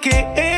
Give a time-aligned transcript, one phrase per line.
[0.00, 0.49] que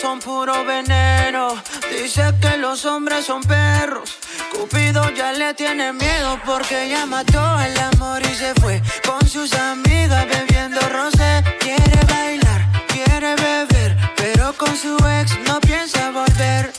[0.00, 1.54] son puro veneno.
[1.90, 4.18] Dice que los hombres son perros.
[4.52, 9.52] Cupido ya le tiene miedo porque ya mató el amor y se fue con sus
[9.54, 11.42] amigas bebiendo rosé.
[11.58, 16.72] Quiere bailar, quiere beber, pero con su ex no piensa volver.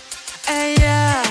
[0.48, 1.22] Ella.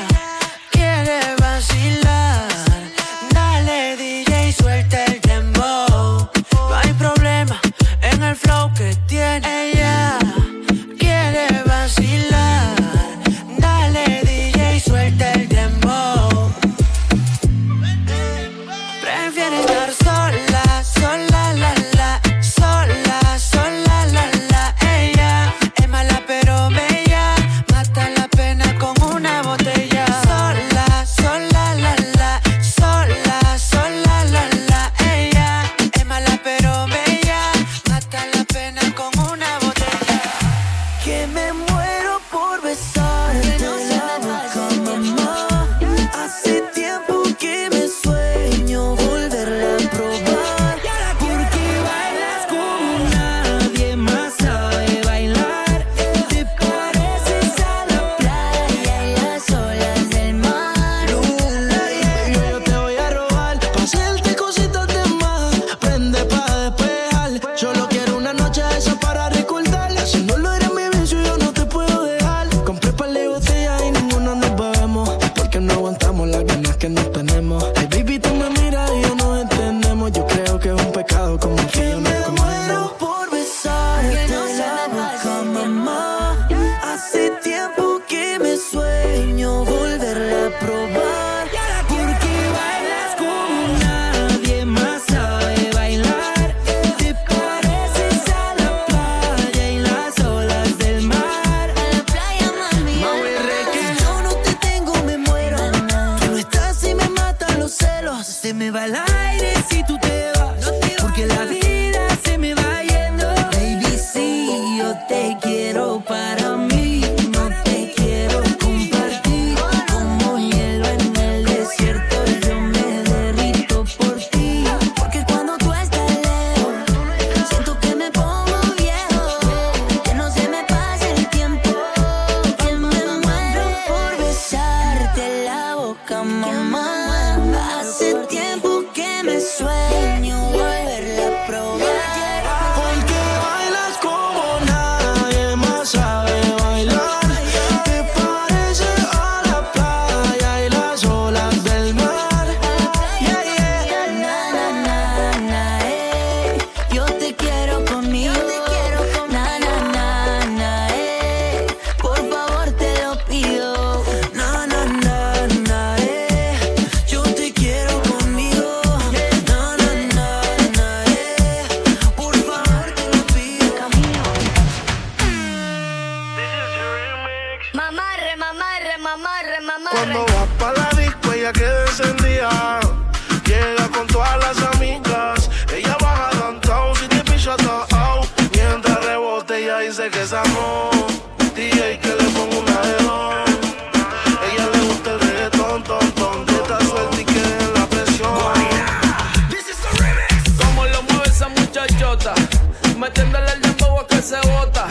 [202.98, 204.86] metiéndole el dembow a que se bota.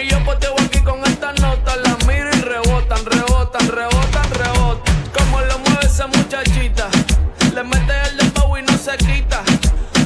[0.00, 4.94] Y yo poteo aquí con estas notas, las miro y rebotan, rebotan, rebotan, rebotan.
[5.16, 6.88] Como lo mueve esa muchachita,
[7.54, 9.42] le mete el dembow y no se quita.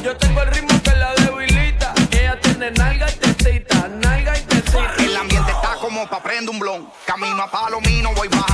[0.03, 1.93] Yo tengo el ritmo que la debilita.
[2.11, 4.93] Ella tiene nalga y tetita, nalga y tetita.
[4.99, 6.89] El ambiente está como pa' prender un blon.
[7.05, 8.52] Camino a Palomino, voy bajando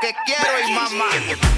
[0.00, 1.06] que quiero y mamá.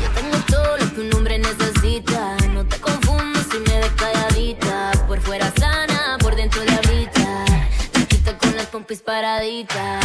[0.03, 2.37] Yo tengo todo lo que un hombre necesita.
[2.49, 4.93] No te confundas si me ves calladita.
[5.07, 7.45] Por fuera sana, por dentro de habita.
[7.93, 10.05] Chiquita con las pompis paraditas.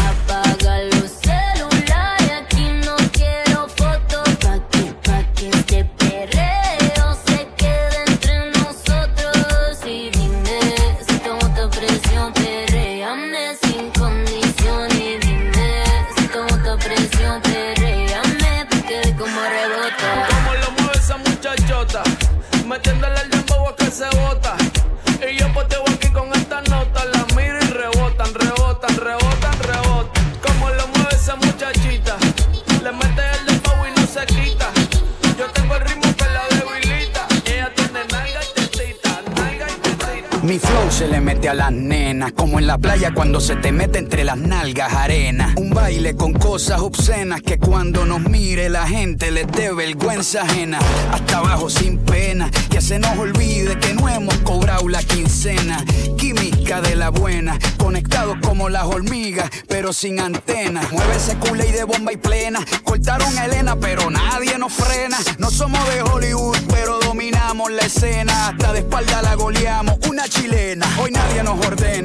[41.47, 42.04] a la nena.
[42.35, 45.53] como en la playa cuando se te mete entre las nalgas arena.
[45.57, 50.79] Un baile con cosas obscenas que cuando nos mire la gente les dé vergüenza ajena.
[51.11, 55.83] Hasta abajo sin pena, que se nos olvide que no hemos cobrado la quincena.
[56.17, 60.89] Química de la buena, conectados como las hormigas, pero sin antenas.
[60.91, 62.63] Mueve ese culé y de bomba y plena.
[62.83, 65.17] Cortaron a Elena, pero nadie nos frena.
[65.37, 68.49] No somos de Hollywood, pero dominamos la escena.
[68.49, 70.87] Hasta de espalda la goleamos, una chilena.
[71.01, 72.04] Hoy nadie nos ordena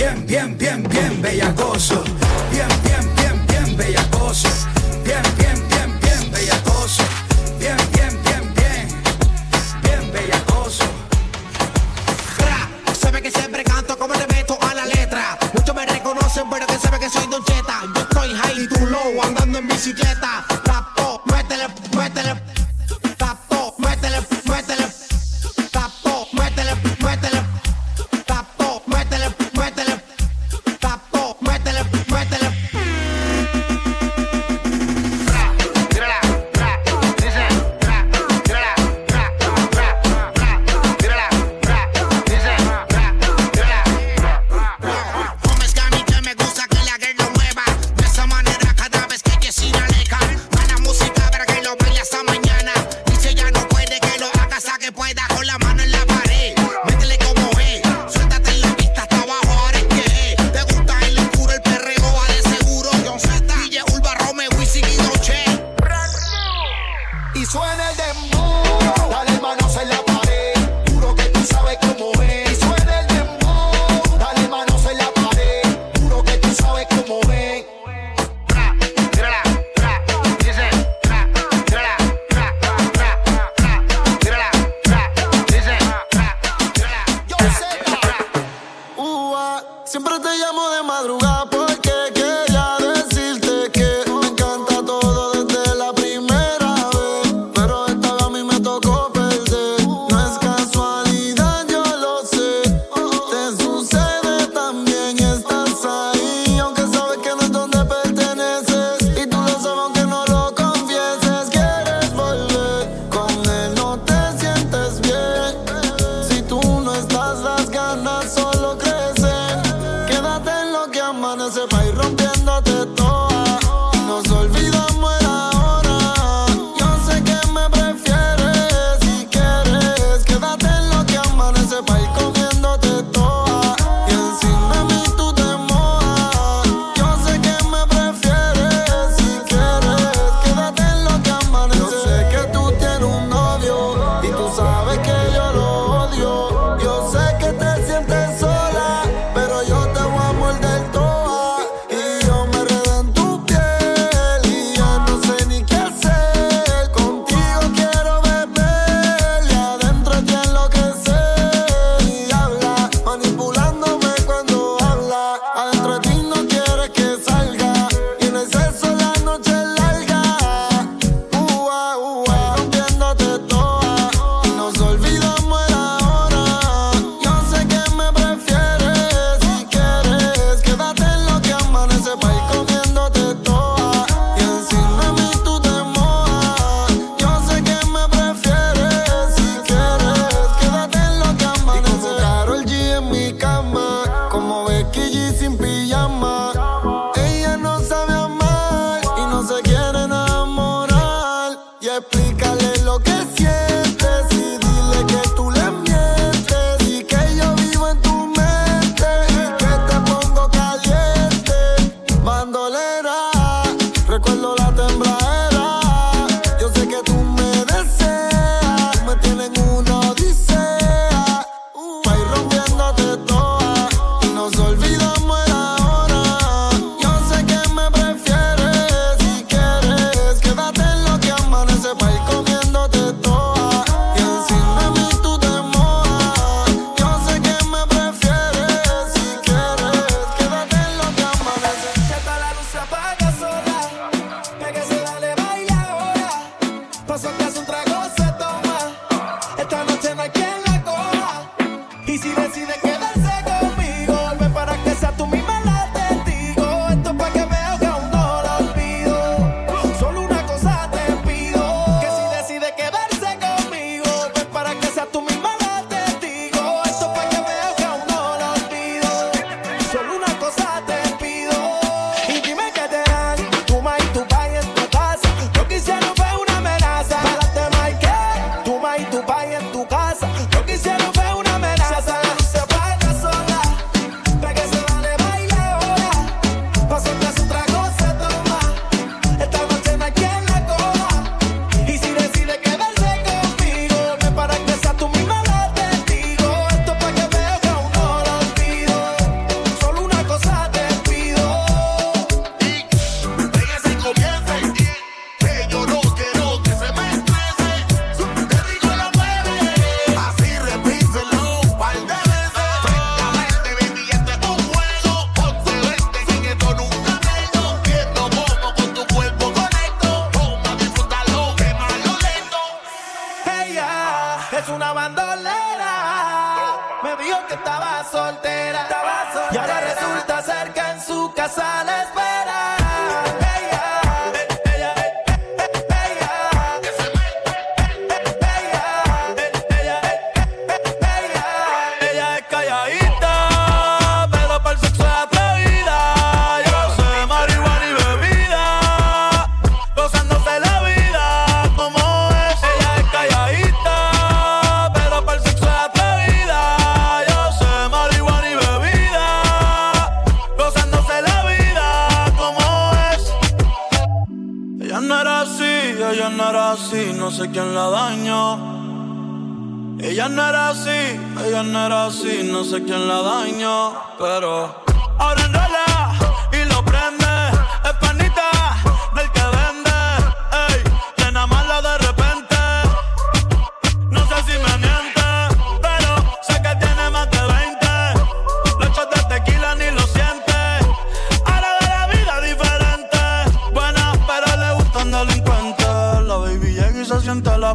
[0.00, 2.02] Bien, bien, bien, bien, bellacoso.
[2.50, 4.48] Bien, bien, bien, bien, bellacoso.
[5.04, 7.02] Bien, bien, bien, bien, bellacoso.
[7.58, 8.88] Bien, bien, bien, bien,
[9.82, 10.84] bien, bellacoso.
[12.38, 15.38] Bra, sabe que siempre canto como te meto a la letra.
[15.52, 17.82] Muchos me reconocen, pero que sabe que soy Don Cheta.
[17.94, 20.46] Yo estoy high y tú low, andando en bicicleta.
[20.64, 22.49] Rapo, métele, métele.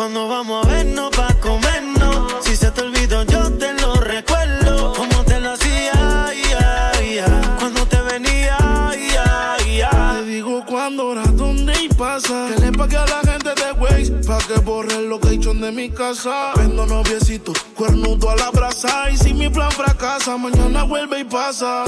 [0.00, 2.32] Cuando vamos a vernos pa' comernos.
[2.40, 4.94] Si se te olvidó, yo te lo recuerdo.
[4.94, 7.56] Como te lo hacía, yeah, yeah.
[7.58, 8.56] cuando te venía,
[8.96, 12.48] yeah, Te digo cuándo, hora, dónde y pasa.
[12.48, 15.90] Que le pague a la gente de Waze pa' que borre el location de mi
[15.90, 16.52] casa.
[16.56, 19.10] Vendo noviecito, cuernudo a la brasa.
[19.10, 21.84] Y si mi plan fracasa, mañana vuelve y pasa.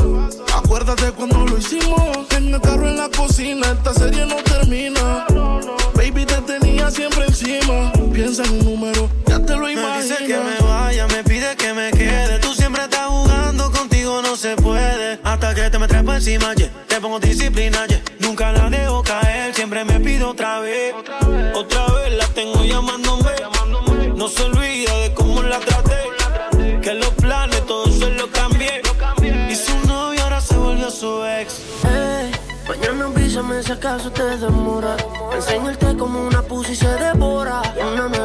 [0.55, 2.31] Acuérdate cuando lo hicimos.
[2.37, 5.25] En el carro, en la cocina, esta serie no termina.
[6.23, 7.93] Baby, te tenía siempre encima.
[8.13, 10.09] Piensa en un número, ya te lo Me imaginas.
[10.09, 12.39] dice que me vaya, me pide que me quede.
[12.39, 15.19] Tú siempre estás jugando, contigo no se puede.
[15.23, 16.71] Hasta que te me trepo encima, yeah.
[16.87, 18.01] te pongo disciplina, yeah.
[18.21, 20.95] Nunca la dejo caer, siempre me pido otra vez.
[21.55, 23.31] Otra vez la tengo llamándome.
[24.15, 26.81] No se olvida de cómo la traté.
[26.83, 28.83] Que los planes todos se los cambié.
[29.51, 31.61] Y su novio ahora se volvió su ex.
[31.85, 32.31] Ey,
[32.69, 34.97] mañana avísame si acaso te demora.
[34.97, 35.82] Pussy se devora.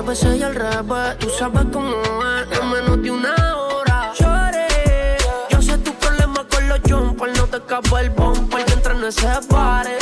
[0.07, 1.19] Nueve, seis al revés.
[1.19, 4.13] Tú sabes cómo es, en menos de una hora.
[4.17, 5.17] Lloré.
[5.49, 7.37] Yo sé tu problema con los jumpers.
[7.37, 9.97] No te escapa el bumper que entra en ese pare.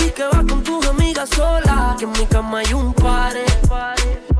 [0.00, 1.96] Y que vas con tus amigas sola.
[1.98, 3.46] Que en mi cama hay un pare.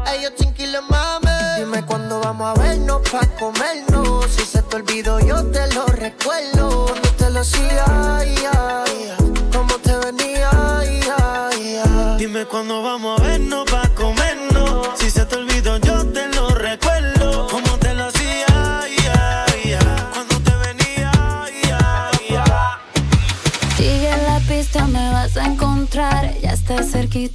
[0.07, 1.31] Ey, yo tranquilo, mami.
[1.61, 4.27] Dime cuándo vamos a vernos pa' comernos.
[4.27, 6.89] Si se te olvidó, yo te lo recuerdo.
[6.89, 7.85] Cuando te lo hacía,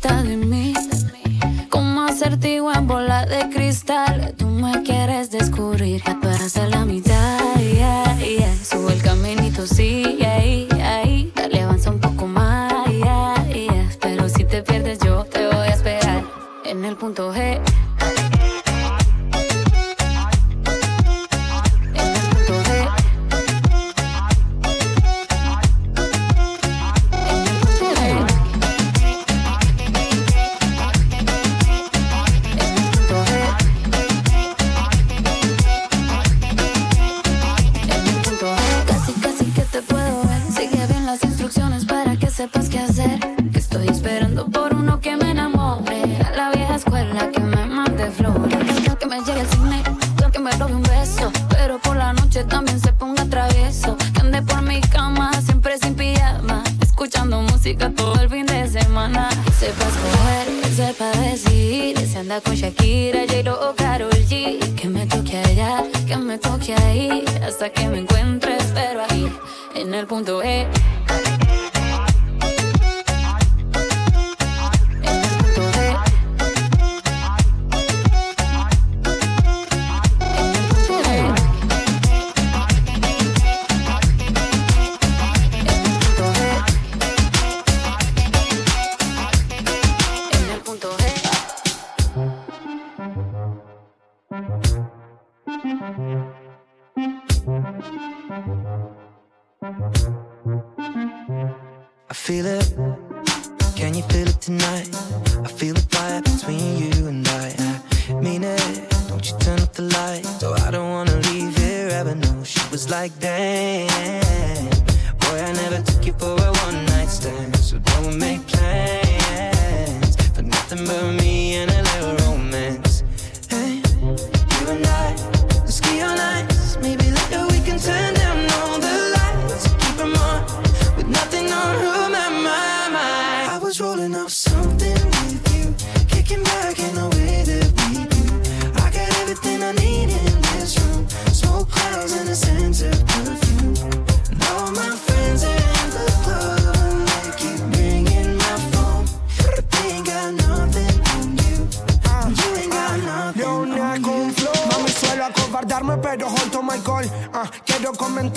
[0.02, 0.74] cerquita de mí.
[1.70, 4.34] Como acertijo en bola de cristal.
[4.38, 6.02] Tú me quieres descubrir.
[6.06, 7.40] Ya tú eres a la mitad.
[7.60, 8.56] yeah, yeah.
[8.64, 10.31] Sube el caminito, sí, ahí,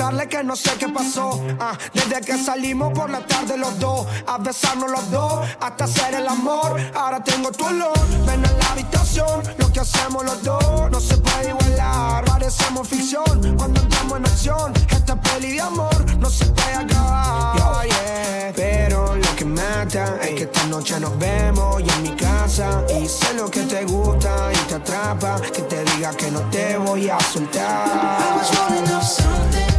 [0.04, 1.40] quiero comentarle que no sé qué pasó.
[1.60, 6.14] Ah, desde que salimos por la tarde los dos, a besarnos los dos, hasta hacer
[6.14, 6.80] el amor.
[6.94, 7.98] Ahora tengo tu olor.
[8.26, 12.24] Ven a la habitación, lo que hacemos los dos no se puede igualar.
[12.24, 14.72] Parecemos ficción cuando entramos en acción.
[14.90, 17.56] Esta peli de amor no se puede acabar.
[17.56, 18.52] Yeah, yeah.
[18.54, 22.84] Pero lo que mata es que esta noche nos vemos y en mi casa.
[23.00, 25.40] Y sé lo que te gusta y te atrapa.
[25.40, 28.14] Que te diga que no te voy a soltar.
[28.24, 29.73] I was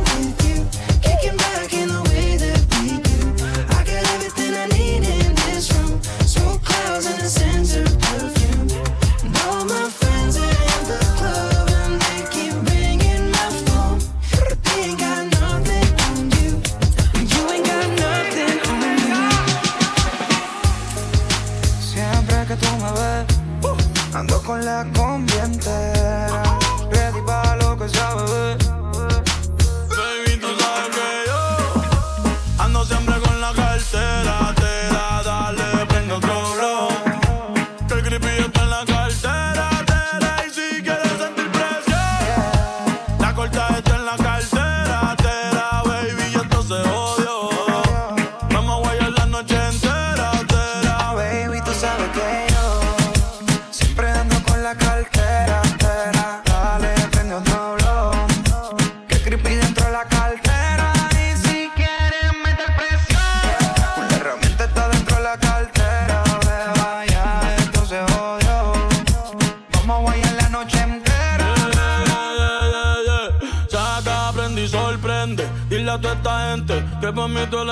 [1.32, 1.55] making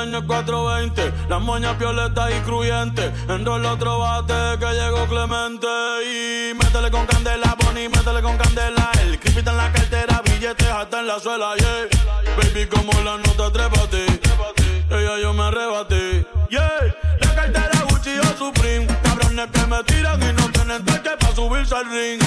[0.04, 1.14] en 420.
[1.30, 3.12] Las moñas violetas y cruyentes.
[3.30, 5.68] Enrola otro bate que llegó Clemente.
[6.06, 8.92] Y métele con candela, Bonnie, métele con candela.
[9.02, 11.88] El creepy en la cartera, billetes hasta en la suela, yeah.
[12.38, 14.06] Baby, como la nota, trépate.
[14.90, 16.96] Ella yo me arrebaté, yeah.
[17.22, 18.88] La cartera Gucci o Supreme.
[19.04, 22.22] Cabrones que me tiran y no tienen toque para subirse al ring.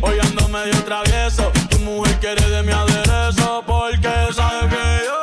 [0.00, 1.52] Hoy ando medio travieso.
[1.70, 5.21] Tu mujer quiere de mi aderezo porque sabe que yo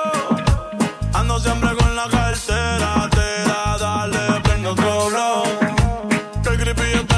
[1.41, 5.43] Siempre con la cartera, te da, dale, prende otro blow.
[6.43, 7.08] Que el creepy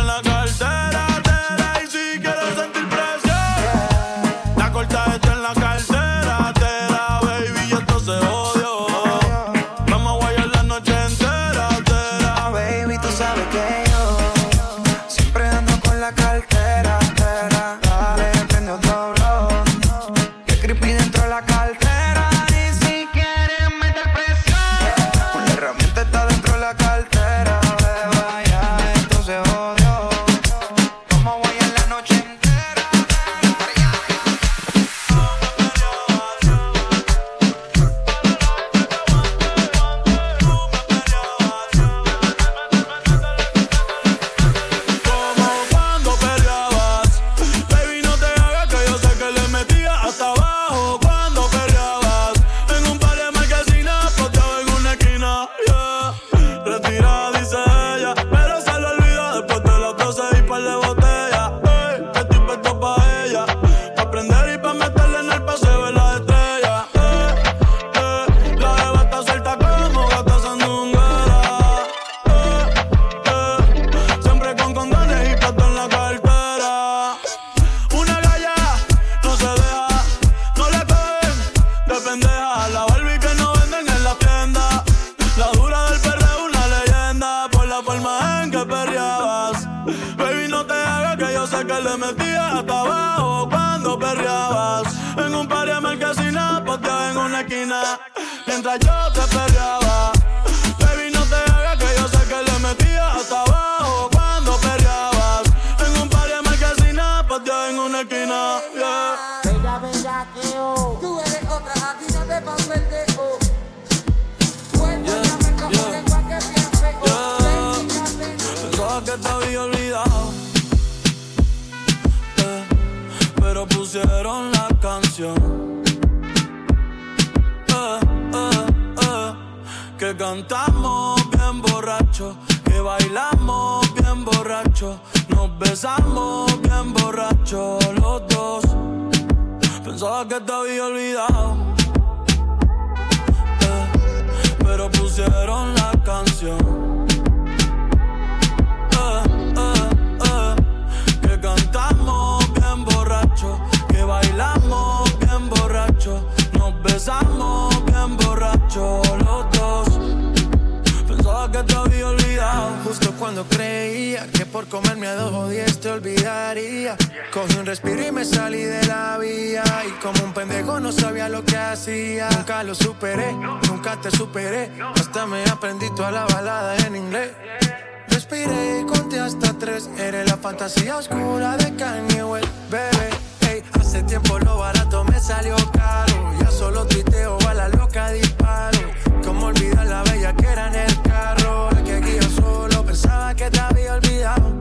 [179.64, 183.10] Eres la fantasía oscura de Kanye West, bebé.
[183.42, 186.34] Hey, Hace tiempo lo barato me salió caro.
[186.40, 188.80] Ya solo triteo, a la loca disparo.
[189.24, 193.52] Como olvidar la bella que era en el carro La que guío solo, pensaba que
[193.52, 194.52] te había olvidado.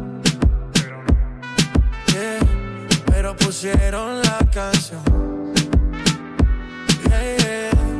[2.13, 2.41] Yeah,
[3.07, 5.03] Pero pusieron la canción.
[7.09, 8.00] Yeah, yeah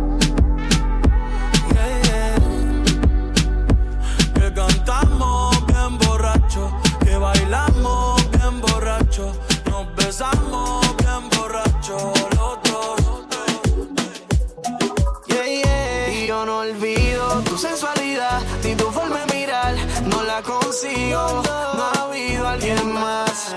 [20.31, 21.43] la consigo.
[21.75, 23.55] No ha habido alguien más.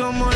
[0.00, 0.29] como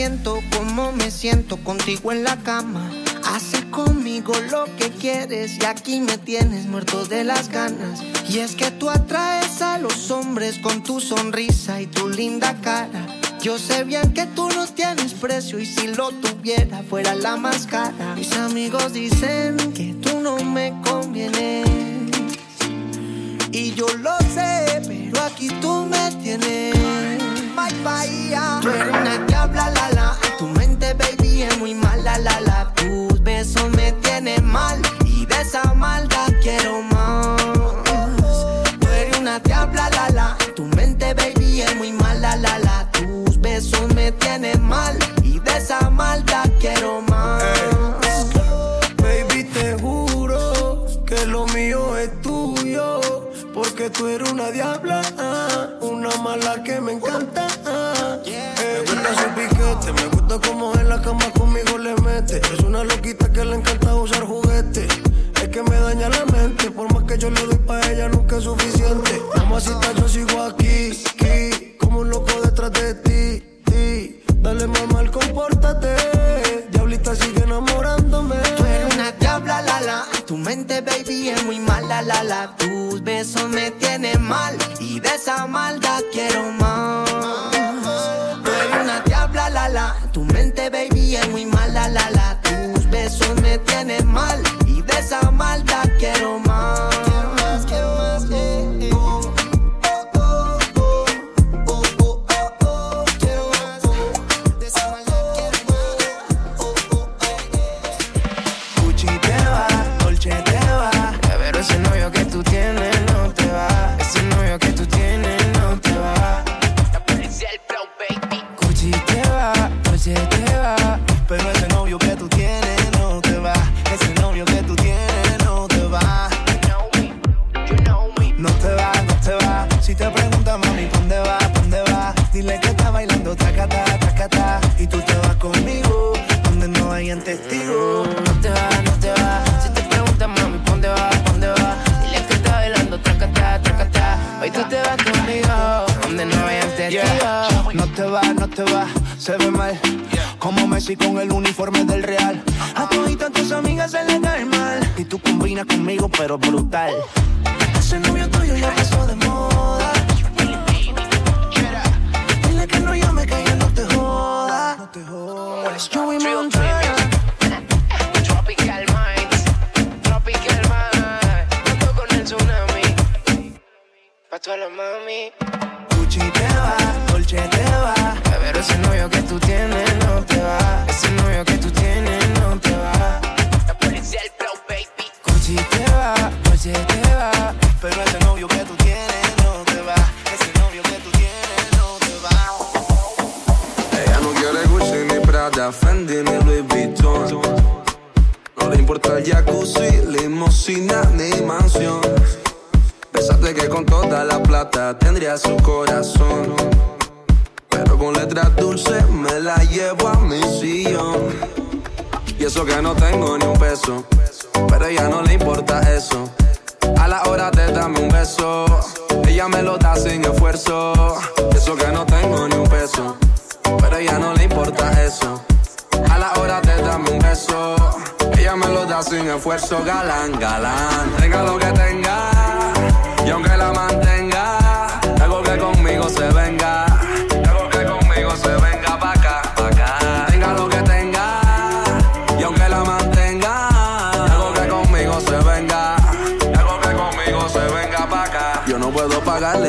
[0.00, 2.90] siento como me siento contigo en la cama.
[3.22, 8.00] Haces conmigo lo que quieres y aquí me tienes muerto de las ganas.
[8.26, 13.06] Y es que tú atraes a los hombres con tu sonrisa y tu linda cara.
[13.42, 17.66] Yo sé bien que tú no tienes precio y si lo tuviera fuera la más
[17.66, 18.14] cara.
[18.14, 21.68] Mis amigos dicen que tú no me convienes.
[23.52, 26.79] Y yo lo sé, pero aquí tú me tienes.
[27.60, 28.58] Mike Bahía.
[28.62, 30.18] Tú eres una diabla, la la.
[30.24, 32.72] En tu mente, baby, es muy mala, la la.
[32.74, 34.80] Tus besos me tienen mal.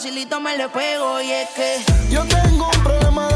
[0.00, 1.76] facilito me le pego y es que
[2.10, 3.29] yo tengo un problema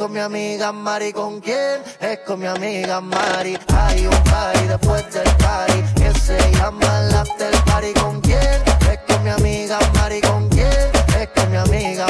[0.00, 1.12] con mi amiga Mari.
[1.12, 1.82] ¿Con quién?
[2.00, 3.58] Es con mi amiga Mari.
[3.68, 7.92] Hay un party después del party que se llama el after party.
[8.00, 8.62] ¿Con quién?
[8.90, 10.22] Es con mi amiga Mari.
[10.22, 10.90] ¿Con quién?
[11.20, 12.09] Es con mi amiga.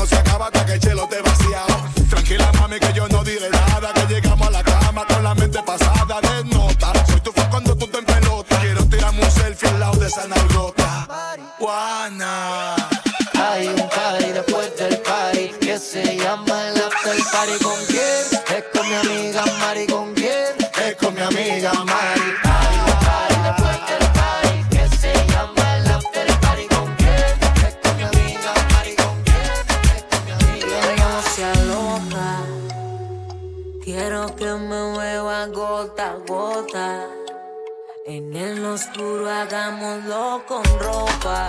[0.00, 1.76] No se acaba hasta que el chelo te vaciado.
[2.08, 3.92] Tranquila, mami, que yo no diré nada.
[3.92, 6.90] Que llegamos a la cama con la mente pasada de nota.
[7.06, 8.60] Soy tu fan cuando tú te en pelota.
[8.62, 11.36] Quiero tirarme un selfie al lado de esa nalgota.
[11.58, 12.76] Juana.
[13.34, 17.62] Hay un party después del party que se llama el after party.
[17.62, 17.89] ¿Con
[38.70, 41.48] oscuro hagámoslo con ropa.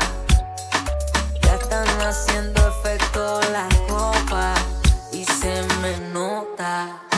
[1.43, 4.59] Ya están haciendo efecto las copas
[5.11, 7.10] y se me nota.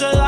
[0.00, 0.27] usual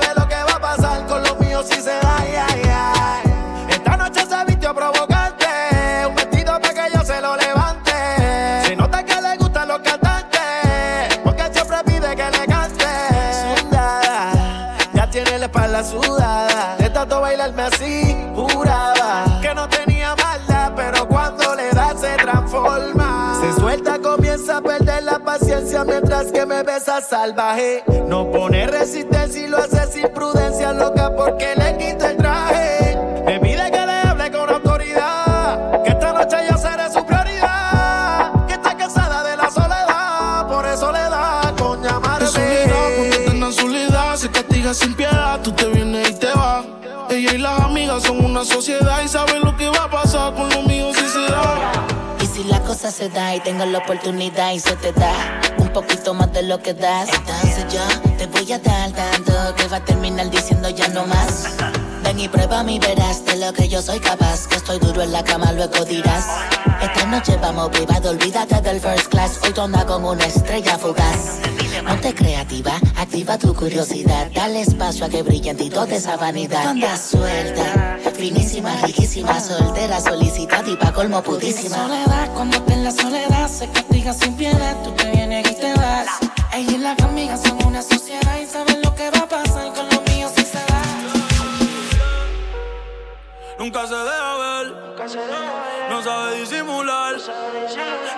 [17.41, 23.39] bailarme así, juraba que no tenía maldad, pero cuando le da se transforma.
[23.41, 27.83] Se suelta, comienza a perder la paciencia mientras que me besa salvaje.
[28.07, 32.97] No pone resistencia y lo hace sin prudencia, loca, porque le quita el traje.
[33.25, 38.45] Me pide que le hable con autoridad, que esta noche yo seré su prioridad.
[38.45, 42.27] Que está cansada de la soledad, por eso le da con llamarme.
[42.27, 45.20] Está en la soledad, se castiga sin piedad,
[47.21, 50.63] Y las amigas son una sociedad y saben lo que va a pasar con lo
[50.63, 51.71] mío si se da.
[52.19, 55.69] Y si la cosa se da y tengo la oportunidad y se te da un
[55.69, 59.77] poquito más de lo que das, entonces yo te voy a dar tanto que va
[59.77, 61.57] a terminar diciendo ya no más.
[62.17, 65.23] Y prueba mi verás de lo que yo soy capaz, que estoy duro en la
[65.23, 66.27] cama, luego dirás.
[66.79, 71.39] Esta noche vamos privado, olvídate del first class, hoy tonda como una estrella fugaz.
[71.87, 76.63] Ponte creativa, activa tu curiosidad, dale espacio a que brille en ti esa vanidad.
[76.63, 81.75] Tonda suelta, finísima, riquísima, soltera, solicitada colmo pudísima.
[81.75, 85.73] soledad, cuando esté en la soledad, se castiga sin piedad, tú te vienes y te
[85.73, 86.07] vas.
[86.53, 89.90] Ella y las amigas son una sociedad y saben lo que va a pasar con
[93.61, 94.73] Nunca se deja ver,
[95.91, 97.15] no sabe disimular.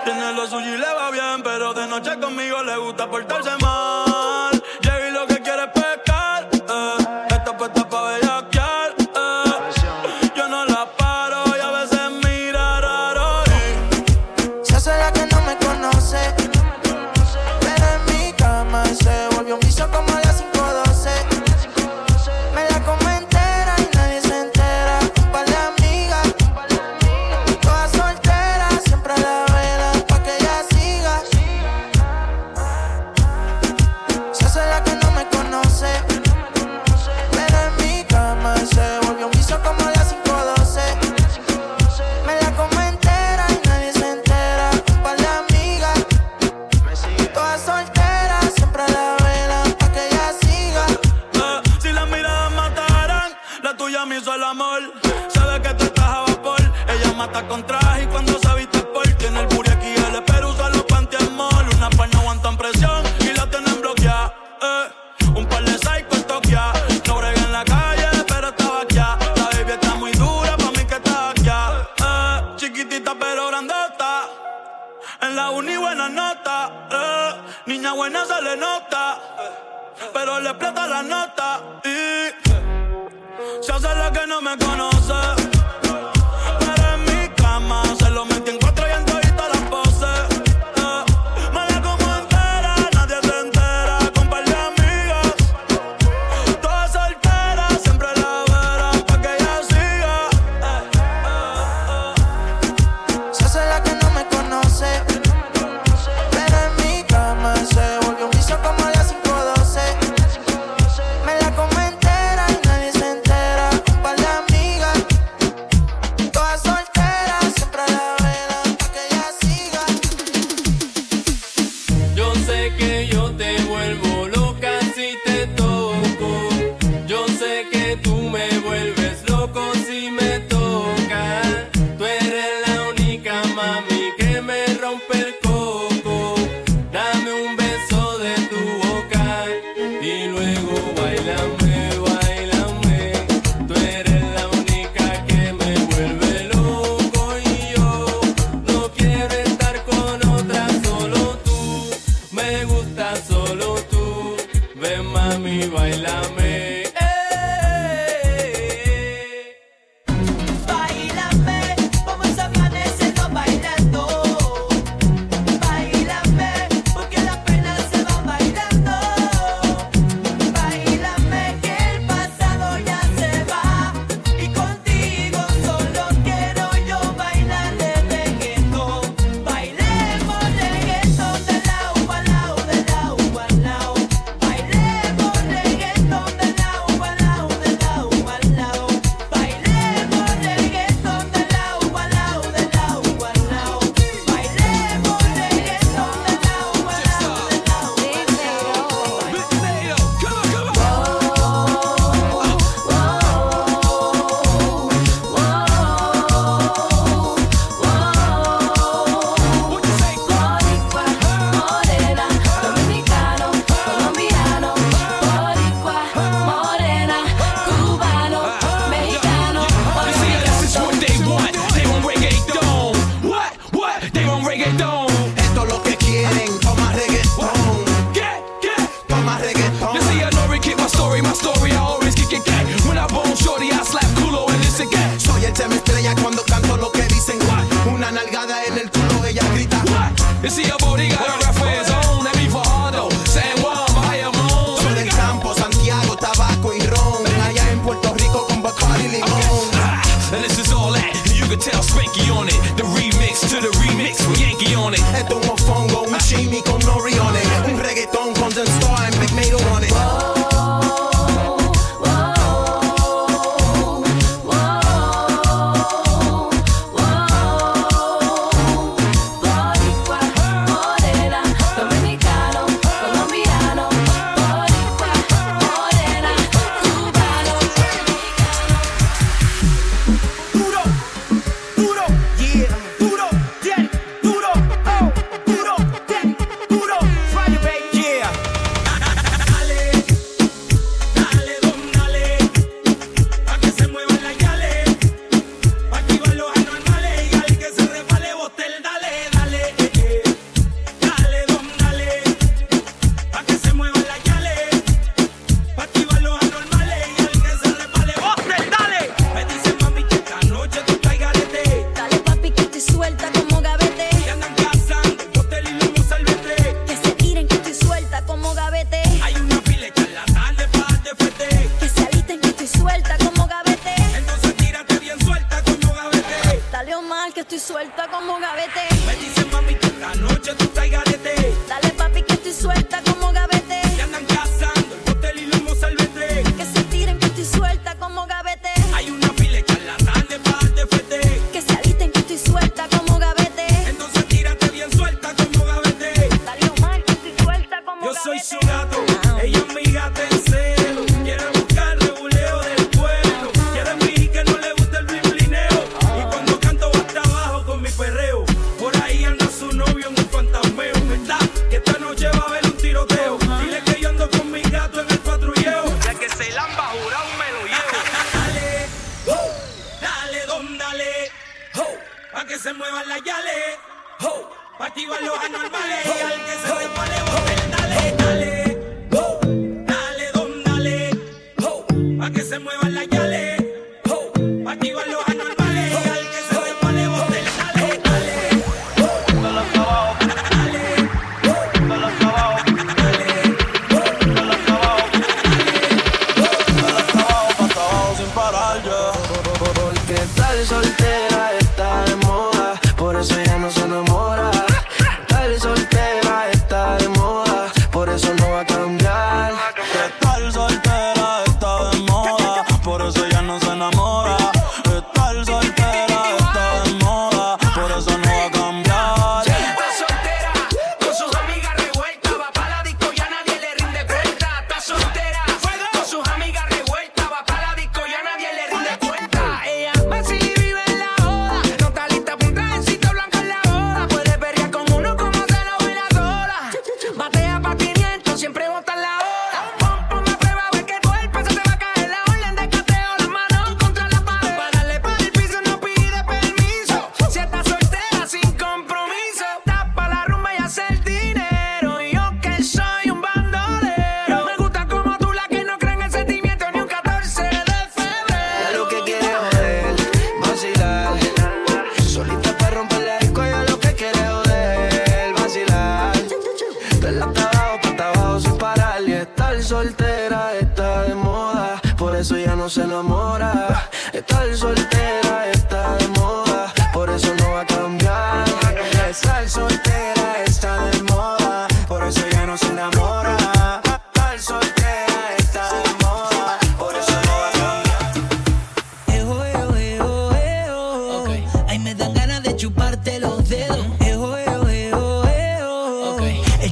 [0.02, 4.03] Tiene lo suyo y le va bien, pero de noche conmigo le gusta portarse mal.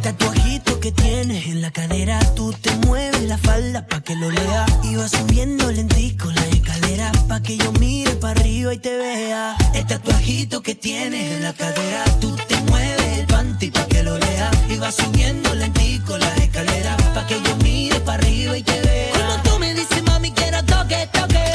[0.03, 4.67] tatuajito que tienes en la cadera, tú te mueves la falda pa' que lo lea.
[4.83, 9.57] Iba subiendo lentico la escalera pa' que yo mire para arriba y te vea.
[9.75, 14.19] El tatuajito que tienes en la cadera, tú te mueves el panty pa' que lo
[14.19, 14.51] lea.
[14.69, 19.13] Iba subiendo lentico la escalera pa' que yo mire para arriba y te vea.
[19.13, 21.52] Como tú me dices, mami, quiero toque, toque.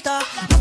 [0.00, 0.55] planeta.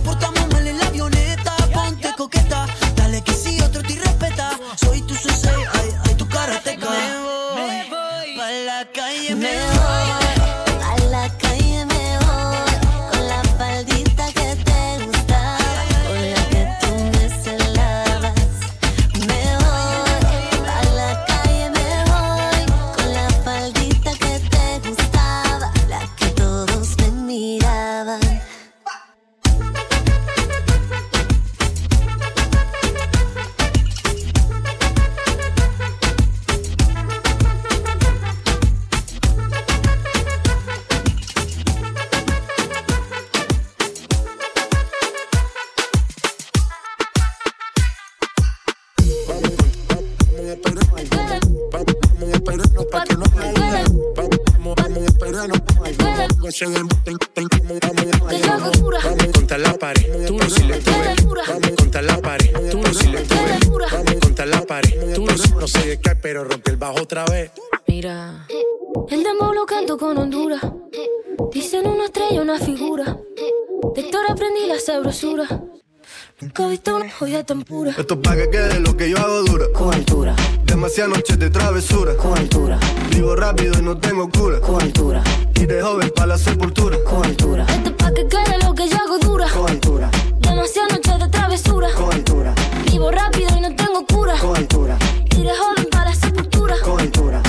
[77.66, 77.91] Pura.
[77.97, 79.66] Esto es pa' que quede lo que yo hago dura.
[79.74, 80.36] Con altura.
[80.66, 82.16] Demasiadas noches de travesura.
[82.16, 82.80] Con altura.
[83.09, 84.59] Vivo rápido y no tengo cura.
[84.61, 85.24] Con altura.
[85.55, 86.97] Y de joven para la sepultura.
[87.03, 87.66] Con altura.
[87.70, 89.47] Esto es pa' que quede lo que yo hago dura.
[89.49, 90.09] Con altura.
[90.39, 91.89] Demasiadas noches de travesura.
[91.93, 92.53] Con altura.
[92.91, 94.38] Vivo rápido y no tengo cura.
[94.39, 94.97] Con altura.
[95.32, 96.76] Y de joven para la sepultura.
[96.84, 97.41] Con altura.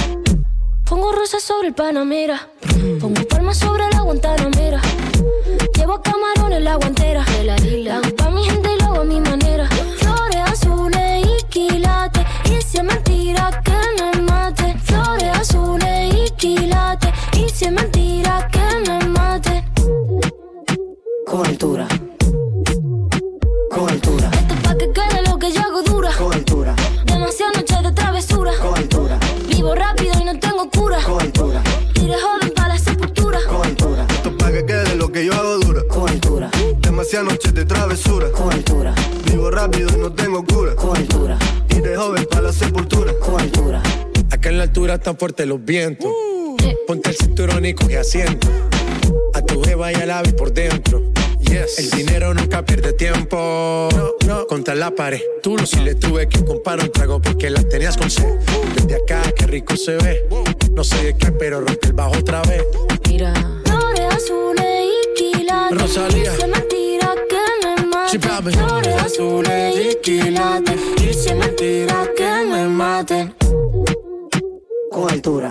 [0.84, 2.48] Pongo rosas sobre el Panamera.
[3.00, 4.80] Pongo palmas sobre la Guantanamera.
[5.74, 7.24] Llevo camarones la guantera.
[7.24, 7.96] De la isla.
[7.98, 9.68] Hago pa' mi gente y lo hago a mi manera.
[17.66, 19.64] Si es mentira que me mate.
[21.26, 21.88] Con altura.
[23.70, 24.30] Con altura.
[24.32, 26.10] Esto es pa' que quede lo que yo hago dura.
[26.16, 26.76] Con altura.
[27.06, 28.52] Demasiadas noches de travesura.
[28.62, 29.18] Con altura.
[29.48, 30.98] Vivo rápido y no tengo cura.
[31.02, 31.62] Con altura.
[31.96, 33.38] Y de joven para la sepultura.
[33.48, 34.06] Con altura.
[34.10, 35.82] Esto es pa' que quede lo que yo hago dura.
[35.88, 36.50] Con altura.
[36.80, 38.30] Demasiadas noches de travesura.
[38.30, 38.94] Con altura.
[39.24, 40.76] Vivo rápido y no tengo cura.
[40.76, 41.36] Con altura.
[41.70, 43.12] Y de joven para la sepultura.
[43.18, 43.82] Con altura.
[44.30, 46.12] Acá en la altura están fuertes los vientos.
[46.86, 48.46] Ponte el cinturón y coge asiento.
[49.34, 51.02] A tu jeva y al ave por dentro.
[51.40, 51.78] Yes.
[51.78, 53.88] El dinero nunca pierde tiempo.
[53.92, 54.46] No, no.
[54.46, 55.20] Contra la pared.
[55.42, 58.38] Tú no si le tuve que comprar un trago porque las tenías con sed.
[58.76, 60.28] Desde acá, qué rico se ve.
[60.72, 62.62] No sé de qué, pero rompe el bajo otra vez.
[63.08, 63.34] Mira.
[63.64, 65.80] Flores azules y quilates.
[65.80, 66.32] Rosalía.
[66.32, 68.52] Y si es mentira que me mate.
[68.52, 70.80] Flores azules y quilates.
[71.02, 73.34] Y si es mentira que me maten.
[74.92, 75.50] Con altura.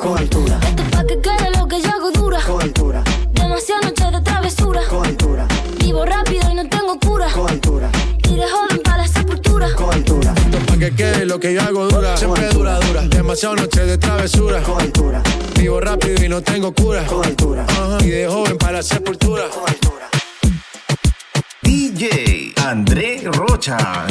[0.00, 0.58] Con altura.
[0.66, 2.40] Esto es pa' que quede lo que yo hago dura.
[2.40, 3.04] Con altura.
[3.32, 4.80] Demasiadas noches de travesura.
[4.88, 5.46] Con altura.
[5.78, 7.26] Vivo rápido y no tengo cura.
[7.34, 7.90] Con altura.
[8.24, 9.68] Y de joven para la sepultura.
[9.74, 10.32] Con altura.
[10.36, 12.16] Esto pa' que quede lo que yo hago dura.
[12.16, 13.02] Siempre dura, dura.
[13.02, 14.62] Demasiado noche de travesura.
[14.62, 15.22] Con altura.
[15.58, 17.04] Vivo rápido y no tengo cura.
[17.04, 17.66] Con altura.
[17.68, 17.98] Ajá.
[18.00, 19.48] Y de joven para la sepultura.
[19.50, 20.08] Con altura.
[21.62, 24.06] DJ André Rocha.